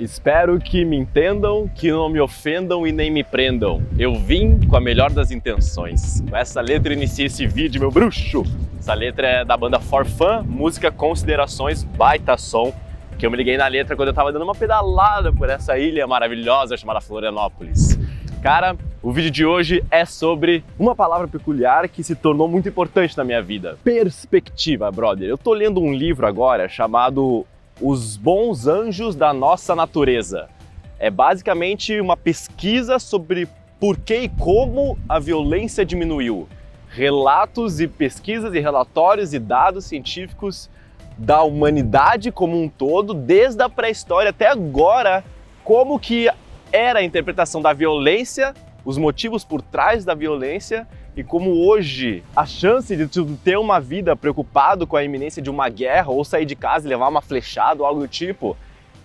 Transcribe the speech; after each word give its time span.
Espero 0.00 0.58
que 0.58 0.82
me 0.82 0.96
entendam, 0.96 1.68
que 1.68 1.90
não 1.90 2.08
me 2.08 2.18
ofendam 2.18 2.86
e 2.86 2.90
nem 2.90 3.10
me 3.10 3.22
prendam. 3.22 3.82
Eu 3.98 4.14
vim 4.14 4.58
com 4.66 4.74
a 4.74 4.80
melhor 4.80 5.10
das 5.10 5.30
intenções. 5.30 6.22
Com 6.22 6.34
essa 6.34 6.58
letra 6.62 6.94
inicia 6.94 7.26
esse 7.26 7.46
vídeo, 7.46 7.78
meu 7.78 7.90
bruxo. 7.90 8.42
Essa 8.78 8.94
letra 8.94 9.26
é 9.26 9.44
da 9.44 9.58
banda 9.58 9.78
For 9.78 10.06
Fun, 10.06 10.42
música 10.46 10.90
Considerações, 10.90 11.84
baita 11.84 12.38
som. 12.38 12.72
Que 13.18 13.26
eu 13.26 13.30
me 13.30 13.36
liguei 13.36 13.58
na 13.58 13.68
letra 13.68 13.94
quando 13.94 14.08
eu 14.08 14.14
tava 14.14 14.32
dando 14.32 14.42
uma 14.42 14.54
pedalada 14.54 15.30
por 15.34 15.50
essa 15.50 15.78
ilha 15.78 16.06
maravilhosa 16.06 16.78
chamada 16.78 17.02
Florianópolis. 17.02 17.98
Cara, 18.42 18.74
o 19.02 19.12
vídeo 19.12 19.30
de 19.30 19.44
hoje 19.44 19.84
é 19.90 20.06
sobre 20.06 20.64
uma 20.78 20.96
palavra 20.96 21.28
peculiar 21.28 21.86
que 21.90 22.02
se 22.02 22.14
tornou 22.14 22.48
muito 22.48 22.70
importante 22.70 23.14
na 23.18 23.22
minha 23.22 23.42
vida. 23.42 23.76
Perspectiva, 23.84 24.90
brother. 24.90 25.28
Eu 25.28 25.36
tô 25.36 25.52
lendo 25.52 25.78
um 25.78 25.92
livro 25.92 26.26
agora 26.26 26.70
chamado 26.70 27.44
Os 27.80 28.14
Bons 28.14 28.66
Anjos 28.66 29.16
da 29.16 29.32
Nossa 29.32 29.74
Natureza. 29.74 30.50
É 30.98 31.08
basicamente 31.08 31.98
uma 31.98 32.14
pesquisa 32.14 32.98
sobre 32.98 33.48
por 33.80 33.96
que 33.96 34.16
e 34.18 34.28
como 34.28 34.98
a 35.08 35.18
violência 35.18 35.82
diminuiu. 35.82 36.46
Relatos 36.90 37.80
e 37.80 37.88
pesquisas 37.88 38.52
e 38.52 38.60
relatórios 38.60 39.32
e 39.32 39.38
dados 39.38 39.86
científicos 39.86 40.68
da 41.16 41.42
humanidade 41.42 42.30
como 42.30 42.62
um 42.62 42.68
todo, 42.68 43.14
desde 43.14 43.62
a 43.62 43.68
pré-história 43.68 44.28
até 44.28 44.48
agora, 44.48 45.24
como 45.64 45.98
que 45.98 46.30
era 46.70 46.98
a 46.98 47.02
interpretação 47.02 47.62
da 47.62 47.72
violência, 47.72 48.52
os 48.84 48.98
motivos 48.98 49.42
por 49.42 49.62
trás 49.62 50.04
da 50.04 50.14
violência 50.14 50.86
e 51.20 51.22
como 51.22 51.66
hoje 51.66 52.24
a 52.34 52.46
chance 52.46 52.96
de 52.96 53.06
tu 53.06 53.38
ter 53.44 53.58
uma 53.58 53.78
vida 53.78 54.16
preocupado 54.16 54.86
com 54.86 54.96
a 54.96 55.04
iminência 55.04 55.42
de 55.42 55.50
uma 55.50 55.68
guerra 55.68 56.10
ou 56.10 56.24
sair 56.24 56.46
de 56.46 56.56
casa 56.56 56.86
e 56.86 56.88
levar 56.88 57.08
uma 57.08 57.20
flechada 57.20 57.82
ou 57.82 57.86
algo 57.86 58.00
do 58.00 58.08
tipo 58.08 58.56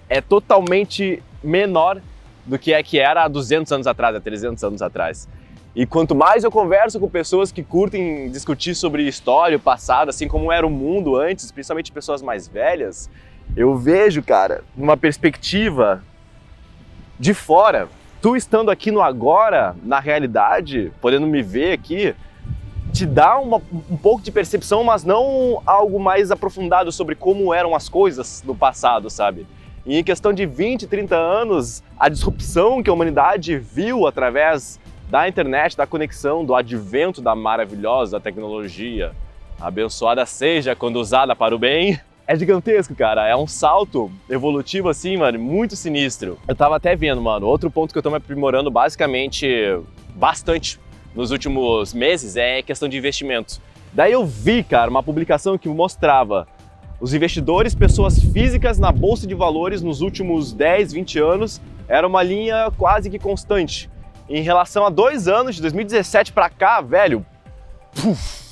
é 0.07 0.21
totalmente 0.21 1.21
menor 1.43 2.01
do 2.45 2.57
que 2.57 2.71
é 2.71 2.81
que 2.81 2.97
era 2.99 3.25
há 3.25 3.27
200 3.27 3.69
anos 3.73 3.85
atrás, 3.85 4.15
há 4.15 4.21
300 4.21 4.63
anos 4.63 4.81
atrás. 4.81 5.27
E 5.75 5.85
quanto 5.85 6.15
mais 6.15 6.45
eu 6.45 6.51
converso 6.51 7.01
com 7.01 7.09
pessoas 7.09 7.51
que 7.51 7.61
curtem 7.61 8.31
discutir 8.31 8.75
sobre 8.75 9.05
história, 9.05 9.57
o 9.57 9.59
passado, 9.59 10.07
assim 10.07 10.25
como 10.25 10.53
era 10.53 10.65
o 10.65 10.69
mundo 10.69 11.17
antes, 11.17 11.51
principalmente 11.51 11.91
pessoas 11.91 12.21
mais 12.21 12.47
velhas, 12.47 13.09
eu 13.57 13.75
vejo, 13.75 14.23
cara, 14.23 14.63
uma 14.77 14.95
perspectiva 14.95 16.01
de 17.19 17.33
fora, 17.33 17.89
tu 18.25 18.35
estando 18.35 18.71
aqui 18.71 18.89
no 18.89 19.03
agora, 19.03 19.75
na 19.83 19.99
realidade, 19.99 20.91
podendo 20.99 21.27
me 21.27 21.43
ver 21.43 21.73
aqui, 21.73 22.15
te 22.91 23.05
dá 23.05 23.37
uma, 23.37 23.61
um 23.87 23.95
pouco 23.95 24.23
de 24.23 24.31
percepção, 24.31 24.83
mas 24.83 25.03
não 25.03 25.61
algo 25.63 25.99
mais 25.99 26.31
aprofundado 26.31 26.91
sobre 26.91 27.13
como 27.13 27.53
eram 27.53 27.75
as 27.75 27.87
coisas 27.87 28.41
no 28.43 28.55
passado, 28.55 29.11
sabe? 29.11 29.45
E 29.85 29.99
em 29.99 30.03
questão 30.03 30.33
de 30.33 30.43
20, 30.43 30.87
30 30.87 31.15
anos, 31.15 31.83
a 31.99 32.09
disrupção 32.09 32.81
que 32.81 32.89
a 32.89 32.93
humanidade 32.93 33.59
viu 33.59 34.07
através 34.07 34.79
da 35.07 35.29
internet, 35.29 35.77
da 35.77 35.85
conexão, 35.85 36.43
do 36.43 36.55
advento 36.55 37.21
da 37.21 37.35
maravilhosa 37.35 38.19
tecnologia, 38.19 39.11
abençoada 39.61 40.25
seja 40.25 40.75
quando 40.75 40.95
usada 40.95 41.35
para 41.35 41.53
o 41.53 41.59
bem, 41.59 41.99
é 42.27 42.35
gigantesco, 42.35 42.95
cara. 42.95 43.27
É 43.27 43.35
um 43.35 43.47
salto 43.47 44.11
evolutivo 44.29 44.89
assim, 44.89 45.17
mano, 45.17 45.39
muito 45.39 45.75
sinistro. 45.75 46.37
Eu 46.47 46.55
tava 46.55 46.75
até 46.75 46.95
vendo, 46.95 47.21
mano, 47.21 47.45
outro 47.47 47.69
ponto 47.69 47.91
que 47.91 47.97
eu 47.97 48.03
tô 48.03 48.09
me 48.09 48.17
aprimorando 48.17 48.71
basicamente 48.71 49.47
bastante 50.15 50.79
nos 51.13 51.31
últimos 51.31 51.93
meses 51.93 52.35
é 52.35 52.61
questão 52.61 52.89
de 52.89 52.97
investimento. 52.97 53.61
Daí 53.93 54.11
eu 54.11 54.25
vi, 54.25 54.63
cara, 54.63 54.89
uma 54.89 55.03
publicação 55.03 55.57
que 55.57 55.69
mostrava 55.69 56.47
os 56.99 57.13
investidores, 57.13 57.75
pessoas 57.75 58.19
físicas 58.19 58.77
na 58.77 58.91
bolsa 58.91 59.27
de 59.27 59.35
valores 59.35 59.81
nos 59.81 60.01
últimos 60.01 60.53
10, 60.53 60.93
20 60.93 61.19
anos, 61.19 61.61
era 61.87 62.07
uma 62.07 62.23
linha 62.23 62.71
quase 62.77 63.09
que 63.09 63.19
constante. 63.19 63.89
Em 64.27 64.41
relação 64.41 64.85
a 64.85 64.89
dois 64.89 65.27
anos, 65.27 65.55
de 65.55 65.61
2017 65.61 66.33
para 66.33 66.49
cá, 66.49 66.81
velho, 66.81 67.25
puf, 67.93 68.44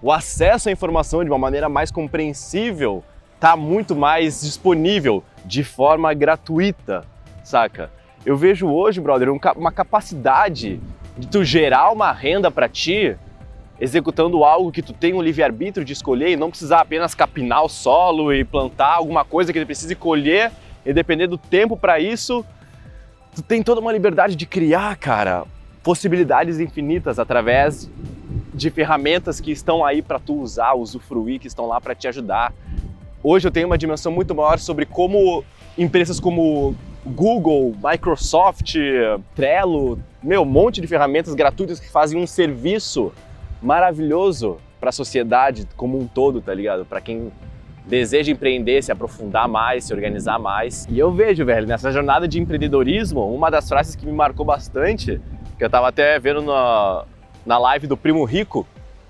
o 0.00 0.12
acesso 0.12 0.68
à 0.68 0.72
informação 0.72 1.24
de 1.24 1.30
uma 1.30 1.38
maneira 1.38 1.68
mais 1.68 1.90
compreensível 1.90 3.02
está 3.34 3.56
muito 3.56 3.94
mais 3.96 4.40
disponível 4.40 5.22
de 5.44 5.62
forma 5.64 6.12
gratuita, 6.14 7.04
saca? 7.42 7.90
Eu 8.24 8.36
vejo 8.36 8.68
hoje, 8.68 9.00
brother, 9.00 9.28
uma 9.56 9.72
capacidade 9.72 10.80
de 11.16 11.26
tu 11.26 11.44
gerar 11.44 11.90
uma 11.90 12.12
renda 12.12 12.50
para 12.50 12.68
ti 12.68 13.16
executando 13.80 14.44
algo 14.44 14.72
que 14.72 14.82
tu 14.82 14.92
tem 14.92 15.14
um 15.14 15.22
livre-arbítrio 15.22 15.84
de 15.84 15.92
escolher 15.92 16.30
e 16.30 16.36
não 16.36 16.50
precisar 16.50 16.80
apenas 16.80 17.14
capinar 17.14 17.64
o 17.64 17.68
solo 17.68 18.32
e 18.32 18.44
plantar 18.44 18.94
alguma 18.94 19.24
coisa 19.24 19.52
que 19.52 19.60
tu 19.60 19.66
precise 19.66 19.94
colher 19.94 20.50
e 20.84 20.92
depender 20.92 21.26
do 21.28 21.38
tempo 21.38 21.76
para 21.76 22.00
isso, 22.00 22.44
tu 23.34 23.42
tem 23.42 23.62
toda 23.62 23.80
uma 23.80 23.92
liberdade 23.92 24.34
de 24.34 24.46
criar, 24.46 24.96
cara, 24.96 25.44
possibilidades 25.82 26.58
infinitas 26.58 27.18
através 27.20 27.88
de 28.58 28.70
ferramentas 28.70 29.40
que 29.40 29.50
estão 29.50 29.84
aí 29.84 30.02
para 30.02 30.18
tu 30.18 30.40
usar, 30.40 30.74
usufruir, 30.74 31.40
que 31.40 31.46
estão 31.46 31.66
lá 31.66 31.80
para 31.80 31.94
te 31.94 32.08
ajudar. 32.08 32.52
Hoje 33.22 33.48
eu 33.48 33.52
tenho 33.52 33.66
uma 33.66 33.78
dimensão 33.78 34.12
muito 34.12 34.34
maior 34.34 34.58
sobre 34.58 34.84
como 34.84 35.44
empresas 35.76 36.18
como 36.18 36.74
Google, 37.06 37.74
Microsoft, 37.82 38.74
Trello, 39.34 39.98
meu, 40.22 40.42
um 40.42 40.44
monte 40.44 40.80
de 40.80 40.86
ferramentas 40.86 41.34
gratuitas 41.34 41.78
que 41.78 41.88
fazem 41.88 42.20
um 42.20 42.26
serviço 42.26 43.12
maravilhoso 43.62 44.58
para 44.80 44.90
a 44.90 44.92
sociedade 44.92 45.66
como 45.76 45.98
um 45.98 46.06
todo, 46.06 46.40
tá 46.40 46.52
ligado? 46.52 46.84
Para 46.84 47.00
quem 47.00 47.32
deseja 47.86 48.30
empreender, 48.30 48.82
se 48.82 48.92
aprofundar 48.92 49.48
mais, 49.48 49.84
se 49.84 49.94
organizar 49.94 50.38
mais. 50.38 50.86
E 50.90 50.98
eu 50.98 51.10
vejo, 51.10 51.44
velho, 51.44 51.66
nessa 51.66 51.90
jornada 51.90 52.28
de 52.28 52.40
empreendedorismo, 52.40 53.32
uma 53.34 53.50
das 53.50 53.68
frases 53.68 53.96
que 53.96 54.04
me 54.04 54.12
marcou 54.12 54.44
bastante, 54.44 55.20
que 55.56 55.64
eu 55.64 55.70
tava 55.70 55.88
até 55.88 56.18
vendo 56.18 56.42
na, 56.42 57.04
na 57.48 57.56
live 57.56 57.86
do 57.86 57.96
Primo 57.96 58.22
Rico, 58.24 58.66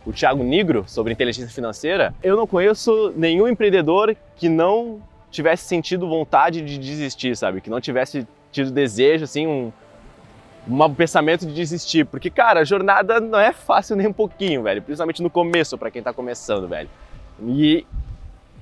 o 0.06 0.12
Thiago 0.12 0.44
Nigro, 0.44 0.84
sobre 0.86 1.12
inteligência 1.12 1.52
financeira, 1.52 2.14
eu 2.22 2.36
não 2.36 2.46
conheço 2.46 3.12
nenhum 3.16 3.48
empreendedor 3.48 4.14
que 4.36 4.48
não 4.48 5.02
tivesse 5.28 5.64
sentido 5.64 6.08
vontade 6.08 6.62
de 6.62 6.78
desistir, 6.78 7.36
sabe? 7.36 7.60
Que 7.60 7.68
não 7.68 7.80
tivesse 7.80 8.24
tido 8.52 8.70
desejo, 8.70 9.24
assim, 9.24 9.48
um, 9.48 9.72
um 10.68 10.94
pensamento 10.94 11.44
de 11.44 11.52
desistir. 11.52 12.06
Porque, 12.06 12.30
cara, 12.30 12.60
a 12.60 12.64
jornada 12.64 13.18
não 13.18 13.40
é 13.40 13.52
fácil 13.52 13.96
nem 13.96 14.06
um 14.06 14.12
pouquinho, 14.12 14.62
velho. 14.62 14.82
Principalmente 14.82 15.20
no 15.20 15.28
começo, 15.28 15.76
para 15.76 15.90
quem 15.90 16.00
tá 16.00 16.12
começando, 16.12 16.68
velho. 16.68 16.88
E 17.44 17.84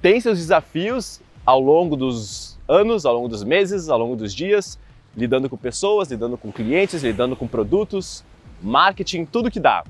tem 0.01 0.19
seus 0.23 0.39
desafios 0.39 1.21
ao 1.45 1.61
longo 1.61 1.97
dos 1.97 2.59
anos, 2.67 3.05
ao 3.05 3.15
longo 3.15 3.29
dos 3.29 3.45
meses, 3.45 3.91
ao 3.91 3.99
longo 3.99 4.17
dos 4.17 4.35
dias, 4.35 4.79
lidando 5.15 5.51
com 5.51 5.57
pessoas, 5.59 6.11
lidando 6.11 6.39
com 6.39 6.51
clientes, 6.51 7.03
lidando 7.03 7.37
com 7.37 7.47
produtos, 7.47 8.25
marketing, 8.63 9.25
tudo 9.25 9.51
que 9.51 9.61
dá. 9.61 9.85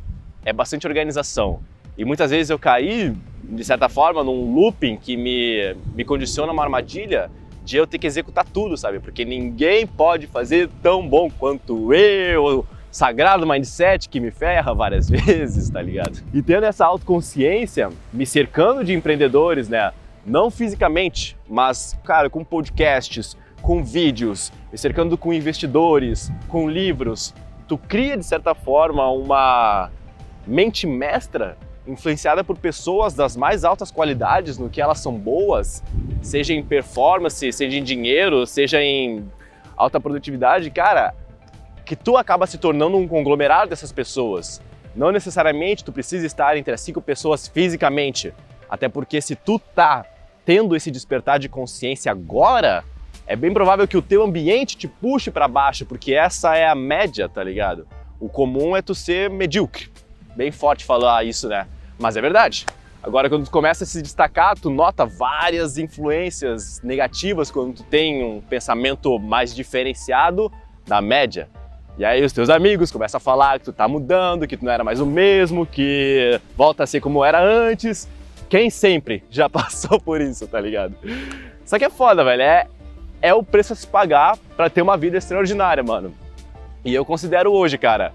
É 0.45 0.53
bastante 0.53 0.87
organização. 0.87 1.61
E 1.97 2.05
muitas 2.05 2.31
vezes 2.31 2.51
eu 2.51 2.59
caí, 2.59 3.15
de 3.43 3.65
certa 3.65 3.89
forma, 3.89 4.23
num 4.23 4.55
looping 4.55 4.97
que 4.97 5.17
me, 5.17 5.75
me 5.95 6.05
condiciona 6.05 6.53
uma 6.53 6.63
armadilha 6.63 7.31
de 7.65 7.77
eu 7.77 7.87
ter 7.87 7.99
que 7.99 8.07
executar 8.07 8.45
tudo, 8.45 8.77
sabe? 8.77 9.01
Porque 9.01 9.25
ninguém 9.25 9.87
pode 9.87 10.27
fazer 10.27 10.69
tão 10.83 11.07
bom 11.07 11.29
quanto 11.29 11.93
eu, 11.93 12.65
sagrado 12.93 13.47
mindset 13.47 14.09
que 14.09 14.21
me 14.21 14.31
ferra 14.31 14.73
várias 14.73 15.09
vezes, 15.11 15.69
tá 15.69 15.83
ligado? 15.83 16.23
E 16.33 16.41
tendo 16.43 16.65
essa 16.65 16.87
autoconsciência, 16.87 17.91
me 18.13 18.25
cercando 18.25 18.85
de 18.85 18.95
empreendedores, 18.95 19.69
né? 19.69 19.93
Não 20.25 20.51
fisicamente, 20.51 21.37
mas, 21.49 21.99
cara, 22.05 22.29
com 22.31 22.45
podcasts, 22.45 23.37
com 23.63 23.83
vídeos, 23.83 24.53
me 24.71 24.79
cercando 24.79 25.17
com 25.19 25.33
investidores, 25.33 26.33
com 26.49 26.69
livros, 26.69 27.35
tu 27.67 27.77
cria 27.77 28.17
de 28.17 28.25
certa 28.25 28.55
forma 28.55 29.09
uma 29.11 29.91
mente 30.47 30.87
mestra 30.87 31.57
influenciada 31.87 32.43
por 32.43 32.57
pessoas 32.59 33.15
das 33.15 33.37
mais 33.37 33.65
altas 33.65 33.91
qualidades 33.91 34.59
no 34.59 34.69
que 34.69 34.81
elas 34.81 34.99
são 34.99 35.17
boas, 35.17 35.83
seja 36.21 36.53
em 36.53 36.63
performance, 36.63 37.53
seja 37.53 37.79
em 37.79 37.83
dinheiro, 37.83 38.47
seja 38.47 38.83
em 38.83 39.31
alta 39.77 40.01
produtividade, 40.01 40.71
cara, 40.71 41.15
que 41.85 41.95
tu 41.95 42.17
acaba 42.17 42.47
se 42.47 42.59
tornando 42.59 42.97
um 42.97 43.07
conglomerado 43.07 43.71
dessas 43.71 43.93
pessoas. 43.93 44.61
Não 44.95 45.13
necessariamente 45.13 45.85
tu 45.85 45.93
precisa 45.93 46.27
estar 46.27 46.57
entre 46.57 46.75
as 46.75 46.81
cinco 46.81 47.01
pessoas 47.01 47.47
fisicamente, 47.47 48.33
até 48.69 48.89
porque 48.89 49.21
se 49.21 49.37
tu 49.37 49.59
tá 49.59 50.05
tendo 50.45 50.75
esse 50.75 50.91
despertar 50.91 51.39
de 51.39 51.49
consciência 51.49 52.11
agora, 52.11 52.83
é 53.27 53.35
bem 53.35 53.53
provável 53.53 53.89
que 53.89 53.97
o 53.97 54.03
teu 54.03 54.23
ambiente 54.23 54.77
te 54.77 54.87
puxe 54.87 55.31
para 55.31 55.49
baixo, 55.49 55.85
porque 55.85 56.15
essa 56.15 56.57
é 56.57 56.69
a 56.69 56.75
média, 56.75 57.29
tá 57.29 57.43
ligado? 57.43 57.87
O 58.21 58.29
comum 58.29 58.77
é 58.77 58.81
tu 58.81 58.95
ser 58.95 59.29
medíocre. 59.29 59.91
Bem 60.37 60.53
forte 60.53 60.85
falar 60.85 61.25
isso, 61.25 61.49
né? 61.49 61.67
Mas 61.99 62.17
é 62.17 62.21
verdade. 62.21 62.65
Agora, 63.03 63.29
quando 63.29 63.45
tu 63.45 63.51
começa 63.51 63.85
a 63.85 63.87
se 63.87 64.01
destacar, 64.01 64.59
tu 64.59 64.71
nota 64.71 65.05
várias 65.05 65.77
influências 65.79 66.81
negativas 66.83 67.51
quando 67.51 67.75
tu 67.75 67.83
tem 67.85 68.23
um 68.23 68.41
pensamento 68.41 69.19
mais 69.19 69.55
diferenciado 69.55 70.51
da 70.87 71.01
média. 71.01 71.49
E 71.99 72.05
aí 72.05 72.25
os 72.25 72.33
teus 72.33 72.51
amigos 72.51 72.91
começam 72.91 73.19
a 73.19 73.21
falar 73.21 73.59
que 73.59 73.65
tu 73.65 73.73
tá 73.73 73.89
mudando, 73.89 74.47
que 74.47 74.57
tu 74.57 74.65
não 74.65 74.73
era 74.73 74.85
mais 74.85 75.01
o 75.01 75.07
mesmo, 75.07 75.65
que 75.65 76.41
volta 76.57 76.85
a 76.85 76.87
ser 76.87 77.01
como 77.01 77.25
era 77.25 77.43
antes. 77.43 78.09
Quem 78.49 78.71
sempre 78.71 79.25
já 79.31 79.49
passou 79.51 80.01
por 80.01 80.21
isso, 80.21 80.47
tá 80.47 80.61
ligado? 80.61 80.95
Só 81.65 81.79
que 81.79 81.85
é 81.85 81.91
foda, 81.91 82.23
velho. 82.23 82.43
É, 82.43 82.67
é 83.21 83.35
o 83.35 83.43
preço 83.43 83.73
a 83.73 83.77
se 83.77 83.87
pagar 83.87 84.37
para 84.57 84.71
ter 84.71 84.83
uma 84.83 84.97
vida 84.97 85.17
extraordinária, 85.17 85.83
mano. 85.83 86.13
E 86.85 86.95
eu 86.95 87.05
considero 87.05 87.53
hoje, 87.53 87.77
cara, 87.77 88.13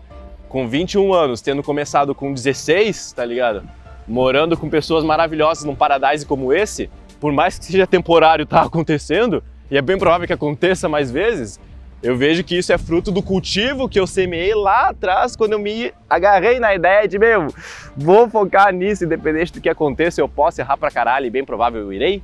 com 0.48 0.68
21 0.68 1.14
anos, 1.14 1.42
tendo 1.42 1.64
começado 1.64 2.14
com 2.14 2.34
16, 2.34 3.14
tá 3.14 3.26
ligado? 3.26 3.64
Morando 4.08 4.58
com 4.58 4.70
pessoas 4.70 5.04
maravilhosas 5.04 5.64
num 5.64 5.76
paradise 5.76 6.26
como 6.26 6.54
esse, 6.54 6.90
por 7.20 7.32
mais 7.32 7.58
que 7.58 7.66
seja 7.66 7.88
temporário 7.88 8.46
tá 8.46 8.62
acontecendo, 8.64 9.44
e 9.70 9.78
é 9.78 9.82
bem 9.82 9.98
provável 9.98 10.28
que 10.28 10.34
aconteça 10.34 10.90
mais 10.90 11.12
vezes, 11.12 11.60
eu 12.04 12.18
vejo 12.18 12.44
que 12.44 12.58
isso 12.58 12.74
é 12.74 12.78
fruto 12.80 13.12
do 13.12 13.22
cultivo 13.22 13.88
que 13.88 14.00
eu 14.00 14.08
semeei 14.08 14.56
lá 14.56 14.90
atrás, 14.90 15.36
quando 15.36 15.54
eu 15.54 15.60
me 15.60 15.94
agarrei 16.10 16.60
na 16.60 16.74
ideia 16.74 17.08
de, 17.08 17.20
meu, 17.20 17.48
vou 17.96 18.28
focar 18.28 18.74
nisso, 18.74 19.06
independente 19.06 19.54
do 19.54 19.62
que 19.62 19.70
aconteça, 19.70 20.20
eu 20.20 20.28
posso 20.28 20.60
errar 20.60 20.78
pra 20.78 20.90
caralho 20.90 21.28
e 21.28 21.30
bem 21.30 21.46
provável 21.46 21.82
eu 21.82 21.94
irei. 21.94 22.24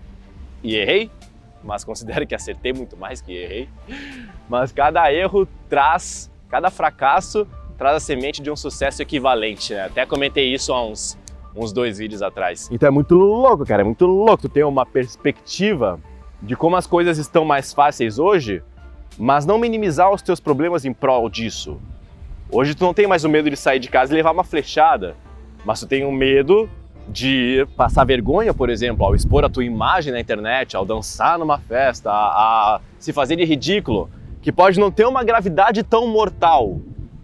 E 0.64 0.76
errei, 0.76 1.12
mas 1.68 1.84
considero 1.84 2.26
que 2.26 2.34
acertei 2.34 2.74
muito 2.74 2.98
mais 2.98 3.22
que 3.22 3.34
errei. 3.34 3.70
Mas 4.50 4.72
cada 4.72 5.12
erro 5.12 5.48
traz, 5.70 6.32
cada 6.50 6.72
fracasso 6.72 7.48
traz 7.78 7.98
a 7.98 8.00
semente 8.00 8.42
de 8.42 8.50
um 8.50 8.56
sucesso 8.56 9.02
equivalente, 9.02 9.74
né? 9.74 9.86
Até 9.86 10.06
comentei 10.06 10.52
isso 10.52 10.74
há 10.74 10.84
uns, 10.84 11.18
uns 11.56 11.72
dois 11.72 12.00
vídeos 12.00 12.24
atrás. 12.24 12.70
Então 12.72 12.88
é 12.88 12.92
muito 12.92 13.14
louco, 13.16 13.66
cara, 13.66 13.82
é 13.82 13.86
muito 13.86 14.06
louco 14.08 14.44
tu 14.44 14.50
ter 14.50 14.64
uma 14.64 14.86
perspectiva 14.86 16.00
de 16.42 16.56
como 16.56 16.76
as 16.76 16.88
coisas 16.88 17.18
estão 17.18 17.46
mais 17.46 17.74
fáceis 17.74 18.18
hoje 18.18 18.64
mas 19.18 19.46
não 19.46 19.58
minimizar 19.58 20.12
os 20.12 20.22
teus 20.22 20.40
problemas 20.40 20.86
em 20.86 20.94
prol 20.94 21.30
disso. 21.30 21.80
Hoje 22.52 22.76
tu 22.76 22.84
não 22.84 22.94
tem 22.94 23.08
mais 23.08 23.24
o 23.24 23.30
medo 23.30 23.50
de 23.50 23.58
sair 23.58 23.80
de 23.80 23.90
casa 23.90 24.14
e 24.14 24.16
levar 24.16 24.32
uma 24.32 24.44
flechada, 24.44 25.16
mas 25.66 25.80
tu 25.80 25.88
tem 25.88 26.06
o 26.06 26.12
medo 26.12 26.70
de 27.08 27.68
passar 27.76 28.04
vergonha, 28.04 28.54
por 28.54 28.70
exemplo, 28.70 29.06
ao 29.06 29.16
expor 29.16 29.46
a 29.46 29.50
tua 29.50 29.64
imagem 29.64 30.12
na 30.12 30.20
internet, 30.20 30.76
ao 30.76 30.86
dançar 30.86 31.40
numa 31.40 31.58
festa, 31.58 32.12
a, 32.12 32.76
a 32.76 32.82
se 33.00 33.14
fazer 33.14 33.36
de 33.36 33.46
ridículo, 33.46 34.10
que 34.42 34.52
pode 34.52 34.80
não 34.80 34.92
ter 34.92 35.06
uma 35.06 35.24
gravidade 35.24 35.84
tão 35.84 36.08
mortal, 36.08 36.80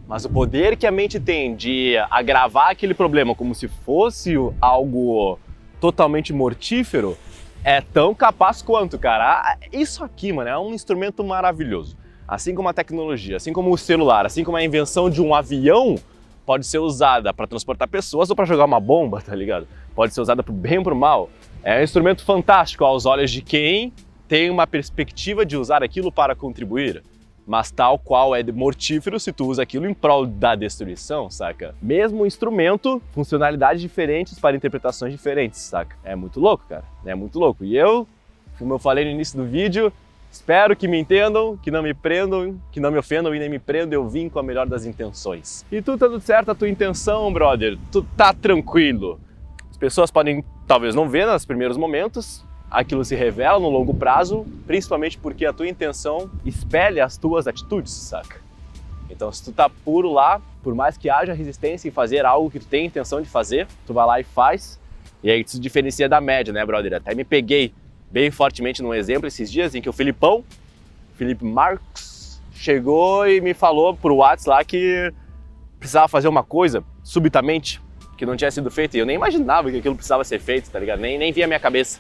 mas 0.08 0.26
o 0.26 0.30
poder 0.30 0.76
que 0.76 0.86
a 0.86 0.92
mente 0.92 1.20
tem 1.20 1.56
de 1.56 1.96
agravar 2.10 2.72
aquele 2.72 2.94
problema 2.94 3.34
como 3.34 3.56
se 3.56 3.68
fosse 3.68 4.36
algo 4.60 5.40
totalmente 5.80 6.32
mortífero 6.32 7.18
é 7.64 7.80
tão 7.82 8.14
capaz 8.14 8.62
quanto, 8.62 9.00
cara. 9.00 9.58
Isso 9.72 10.04
aqui, 10.04 10.34
mano, 10.34 10.50
é 10.50 10.58
um 10.58 10.74
instrumento 10.74 11.24
maravilhoso. 11.24 11.98
Assim 12.28 12.54
como 12.54 12.70
a 12.70 12.74
tecnologia, 12.74 13.38
assim 13.38 13.54
como 13.54 13.72
o 13.72 13.78
celular, 13.78 14.26
assim 14.26 14.44
como 14.44 14.58
a 14.58 14.64
invenção 14.64 15.10
de 15.10 15.22
um 15.22 15.34
avião 15.34 15.96
pode 16.46 16.66
ser 16.66 16.80
usada 16.80 17.34
para 17.34 17.48
transportar 17.48 17.88
pessoas 17.88 18.30
ou 18.30 18.36
para 18.36 18.46
jogar 18.46 18.66
uma 18.66 18.80
bomba, 18.80 19.22
tá 19.22 19.36
ligado? 19.36 19.68
Pode 19.96 20.14
ser 20.14 20.22
usada 20.22 20.44
pro 20.44 20.54
bem 20.54 20.78
ou 20.78 20.84
pro 20.84 20.96
mal. 20.96 21.30
É 21.64 21.80
um 21.80 21.84
instrumento 21.84 22.24
fantástico 22.26 22.84
aos 22.84 23.06
olhos 23.06 23.32
de 23.32 23.42
quem 23.42 23.94
tem 24.28 24.50
uma 24.50 24.66
perspectiva 24.68 25.46
de 25.46 25.56
usar 25.56 25.84
aquilo 25.84 26.12
para 26.12 26.36
contribuir 26.36 27.04
mas 27.46 27.72
tal 27.72 28.00
qual 28.00 28.36
é 28.36 28.44
mortífero 28.44 29.20
se 29.20 29.32
tu 29.32 29.48
usa 29.48 29.64
aquilo 29.64 29.88
em 29.88 29.94
prol 29.94 30.26
da 30.26 30.56
destruição, 30.56 31.30
saca? 31.30 31.76
Mesmo 31.82 32.26
instrumento, 32.26 33.02
funcionalidades 33.12 33.82
diferentes 33.82 34.40
para 34.40 34.56
interpretações 34.56 35.12
diferentes, 35.12 35.60
saca? 35.60 35.96
É 36.04 36.16
muito 36.16 36.40
louco, 36.40 36.66
cara. 36.68 36.86
É 37.06 37.14
muito 37.14 37.38
louco. 37.38 37.66
E 37.66 37.76
eu, 37.76 38.08
como 38.58 38.74
eu 38.74 38.80
falei 38.80 39.06
no 39.06 39.12
início 39.12 39.38
do 39.38 39.46
vídeo, 39.46 39.92
espero 40.34 40.76
que 40.76 40.88
me 40.88 41.00
entendam, 41.00 41.56
que 41.56 41.70
não 41.70 41.84
me 41.84 41.94
prendam, 41.94 42.60
que 42.72 42.80
não 42.80 42.90
me 42.90 42.98
ofendam 42.98 43.36
e 43.36 43.40
nem 43.40 43.48
me 43.48 43.60
prendam. 43.60 44.02
Eu 44.02 44.10
vim 44.10 44.28
com 44.28 44.40
a 44.40 44.44
melhor 44.44 44.66
das 44.66 44.84
intenções. 44.84 45.64
E 45.72 45.80
tu 45.80 45.96
tá 45.96 46.08
tudo 46.08 46.20
certo 46.20 46.50
a 46.50 46.56
tua 46.56 46.68
intenção, 46.68 47.32
brother. 47.32 47.78
Tu 47.92 48.02
tá 48.18 48.34
tranquilo. 48.34 49.20
As 49.70 49.78
pessoas 49.78 50.10
podem 50.10 50.44
talvez 50.68 50.96
não 50.96 51.08
ver 51.08 51.28
nos 51.28 51.46
primeiros 51.46 51.78
momentos, 51.78 52.44
aquilo 52.72 53.06
se 53.06 53.16
revela 53.16 53.60
no 53.60 53.70
longo 53.70 53.94
prazo, 53.94 54.44
principalmente 54.66 55.20
porque 55.20 55.46
a 55.46 55.54
tua 55.54 55.68
intenção 55.68 56.32
espelha 56.44 57.06
as 57.06 57.16
tuas 57.16 57.46
atitudes, 57.46 57.94
saca? 57.94 58.42
Então, 59.12 59.32
se 59.32 59.44
tu 59.44 59.52
tá 59.52 59.70
puro 59.70 60.12
lá, 60.12 60.42
por 60.64 60.74
mais 60.74 60.98
que 60.98 61.12
haja 61.12 61.34
resistência 61.34 61.88
em 61.88 61.92
fazer 61.92 62.26
algo 62.26 62.50
que 62.50 62.60
tu 62.60 62.66
tem 62.66 62.88
intenção 62.88 63.22
de 63.22 63.30
fazer, 63.30 63.68
tu 63.86 63.94
vai 63.94 64.06
lá 64.08 64.20
e 64.20 64.24
faz, 64.24 64.80
e 65.22 65.30
aí 65.30 65.44
tu 65.44 65.52
se 65.52 65.60
diferencia 65.60 66.10
da 66.10 66.20
média, 66.20 66.52
né, 66.52 66.66
brother? 66.66 66.96
Até 66.96 67.14
me 67.14 67.24
peguei 67.24 67.72
bem 68.14 68.30
fortemente 68.30 68.84
num 68.84 68.94
exemplo 68.94 69.28
esses 69.28 69.52
dias 69.52 69.74
em 69.74 69.82
que 69.82 69.90
o 69.90 69.94
Filipão, 69.94 70.44
Felipe 71.16 71.44
Marx, 71.44 72.40
chegou 72.54 73.28
e 73.28 73.42
me 73.42 73.56
falou 73.56 73.96
por 73.96 74.12
WhatsApp 74.12 74.50
lá 74.50 74.64
que 74.64 75.12
precisava 75.80 76.08
fazer 76.08 76.28
uma 76.28 76.44
coisa 76.44 76.84
subitamente 77.04 77.82
que 78.16 78.24
não 78.24 78.38
tinha 78.38 78.52
sido 78.52 78.70
feita 78.70 78.96
e 78.96 79.00
eu 79.00 79.06
nem 79.06 79.16
imaginava 79.16 79.72
que 79.72 79.78
aquilo 79.78 79.96
precisava 79.96 80.24
ser 80.24 80.40
feito, 80.40 80.70
tá 80.70 80.80
ligado? 80.80 81.00
Nem, 81.00 81.18
nem 81.18 81.34
via 81.34 81.46
a 81.46 81.48
minha 81.48 81.60
cabeça. 81.60 82.00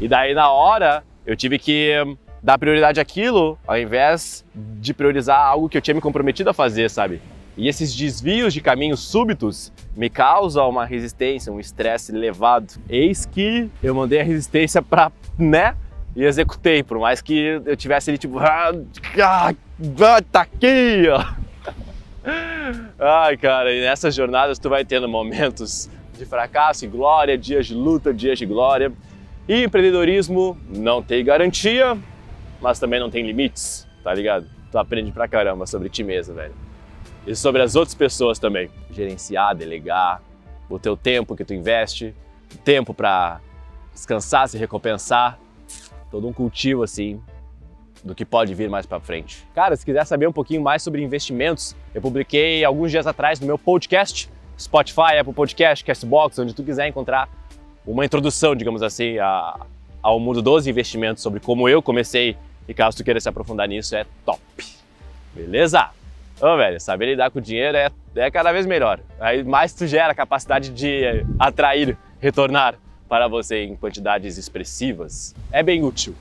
E 0.00 0.06
daí 0.06 0.32
na 0.32 0.48
hora 0.48 1.02
eu 1.26 1.36
tive 1.36 1.58
que 1.58 1.92
dar 2.40 2.56
prioridade 2.56 3.00
àquilo 3.00 3.58
ao 3.66 3.76
invés 3.76 4.44
de 4.54 4.94
priorizar 4.94 5.40
algo 5.40 5.68
que 5.68 5.76
eu 5.76 5.82
tinha 5.82 5.94
me 5.94 6.00
comprometido 6.00 6.48
a 6.48 6.54
fazer, 6.54 6.88
sabe? 6.88 7.20
E 7.56 7.66
esses 7.66 7.92
desvios 7.92 8.54
de 8.54 8.60
caminhos 8.60 9.00
súbitos 9.00 9.72
me 9.96 10.08
causam 10.08 10.70
uma 10.70 10.86
resistência, 10.86 11.52
um 11.52 11.58
estresse 11.58 12.14
elevado. 12.14 12.74
Eis 12.88 13.26
que 13.26 13.68
eu 13.82 13.92
mandei 13.92 14.20
a 14.20 14.22
resistência 14.22 14.80
para, 14.80 15.10
né? 15.38 15.76
E 16.16 16.24
executei, 16.24 16.82
por 16.82 16.98
mais 16.98 17.22
que 17.22 17.60
eu 17.64 17.76
tivesse 17.76 18.10
ali 18.10 18.18
tipo, 18.18 18.38
ah, 18.38 18.72
ah, 19.22 19.54
tá 20.32 20.40
aqui, 20.40 21.04
ó. 21.08 21.24
Ai, 22.98 23.36
cara, 23.36 23.72
e 23.72 23.80
nessas 23.80 24.14
jornadas 24.14 24.58
tu 24.58 24.68
vai 24.68 24.84
tendo 24.84 25.08
momentos 25.08 25.88
de 26.18 26.26
fracasso 26.26 26.84
e 26.84 26.88
glória, 26.88 27.38
dias 27.38 27.66
de 27.66 27.74
luta, 27.74 28.12
dias 28.12 28.38
de 28.38 28.44
glória. 28.44 28.92
E 29.48 29.64
empreendedorismo 29.64 30.58
não 30.68 31.02
tem 31.02 31.24
garantia, 31.24 31.96
mas 32.60 32.78
também 32.78 32.98
não 33.00 33.08
tem 33.08 33.24
limites, 33.24 33.86
tá 34.02 34.12
ligado? 34.12 34.46
Tu 34.70 34.76
aprende 34.76 35.12
pra 35.12 35.28
caramba 35.28 35.66
sobre 35.66 35.88
ti 35.88 36.02
mesmo, 36.02 36.34
velho. 36.34 36.54
E 37.26 37.34
sobre 37.34 37.62
as 37.62 37.76
outras 37.76 37.94
pessoas 37.94 38.38
também. 38.38 38.68
Gerenciar, 38.90 39.54
delegar, 39.54 40.20
o 40.68 40.78
teu 40.78 40.96
tempo 40.96 41.34
que 41.34 41.44
tu 41.44 41.54
investe, 41.54 42.14
tempo 42.64 42.92
para 42.92 43.40
descansar, 43.98 44.48
se 44.48 44.56
recompensar, 44.56 45.38
todo 46.10 46.26
um 46.26 46.32
cultivo 46.32 46.82
assim 46.82 47.20
do 48.02 48.14
que 48.14 48.24
pode 48.24 48.54
vir 48.54 48.70
mais 48.70 48.86
para 48.86 49.00
frente. 49.00 49.44
Cara, 49.54 49.76
se 49.76 49.84
quiser 49.84 50.04
saber 50.06 50.28
um 50.28 50.32
pouquinho 50.32 50.62
mais 50.62 50.82
sobre 50.82 51.02
investimentos, 51.02 51.74
eu 51.92 52.00
publiquei 52.00 52.64
alguns 52.64 52.90
dias 52.90 53.06
atrás 53.06 53.40
no 53.40 53.46
meu 53.46 53.58
podcast, 53.58 54.30
Spotify, 54.58 55.18
Apple 55.20 55.32
Podcast, 55.32 55.84
Castbox, 55.84 56.38
onde 56.38 56.54
tu 56.54 56.62
quiser 56.62 56.86
encontrar 56.86 57.28
uma 57.84 58.04
introdução, 58.04 58.54
digamos 58.54 58.82
assim, 58.82 59.18
a, 59.18 59.66
ao 60.00 60.20
mundo 60.20 60.40
dos 60.40 60.66
investimentos, 60.66 61.22
sobre 61.22 61.40
como 61.40 61.68
eu 61.68 61.82
comecei 61.82 62.36
e 62.68 62.74
caso 62.74 62.96
tu 62.96 63.04
queira 63.04 63.20
se 63.20 63.28
aprofundar 63.28 63.66
nisso, 63.66 63.96
é 63.96 64.06
top. 64.24 64.40
Beleza? 65.34 65.90
Ô, 66.40 66.56
velho, 66.56 66.80
saber 66.80 67.06
lidar 67.06 67.30
com 67.30 67.40
o 67.40 67.42
dinheiro 67.42 67.76
é, 67.76 67.90
é 68.14 68.30
cada 68.30 68.52
vez 68.52 68.64
melhor. 68.64 69.00
Aí 69.18 69.42
mais 69.42 69.72
tu 69.72 69.86
gera 69.86 70.14
capacidade 70.14 70.70
de 70.70 71.24
atrair, 71.38 71.96
retornar 72.20 72.76
para 73.08 73.26
você 73.26 73.64
em 73.64 73.74
quantidades 73.74 74.36
expressivas. 74.36 75.34
É 75.50 75.62
bem 75.62 75.82
útil. 75.82 76.14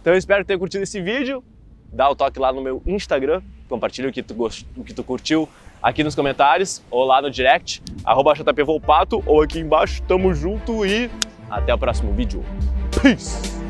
Então 0.00 0.12
eu 0.12 0.18
espero 0.18 0.44
tenha 0.44 0.58
curtido 0.58 0.82
esse 0.82 1.00
vídeo. 1.00 1.44
Dá 1.92 2.08
o 2.08 2.16
toque 2.16 2.38
lá 2.38 2.52
no 2.52 2.62
meu 2.62 2.82
Instagram, 2.86 3.42
compartilha 3.68 4.08
o 4.08 4.12
que 4.12 4.22
tu, 4.22 4.34
gost... 4.34 4.66
o 4.74 4.82
que 4.82 4.94
tu 4.94 5.04
curtiu 5.04 5.46
aqui 5.82 6.02
nos 6.02 6.14
comentários 6.14 6.82
ou 6.90 7.04
lá 7.04 7.20
no 7.20 7.30
direct, 7.30 7.82
arroba 8.02 8.32
JPVolpato 8.34 9.22
ou 9.26 9.42
aqui 9.42 9.58
embaixo. 9.58 10.02
Tamo 10.04 10.32
junto 10.32 10.86
e 10.86 11.10
até 11.50 11.74
o 11.74 11.78
próximo 11.78 12.12
vídeo. 12.14 12.42
Peace! 13.02 13.61